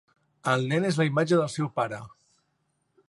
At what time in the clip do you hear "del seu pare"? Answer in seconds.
1.41-2.01